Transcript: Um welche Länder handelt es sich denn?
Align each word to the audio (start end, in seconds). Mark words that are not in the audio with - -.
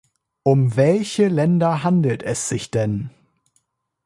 Um 0.41 0.75
welche 0.75 1.27
Länder 1.27 1.83
handelt 1.83 2.23
es 2.23 2.49
sich 2.49 2.71
denn? 2.71 3.11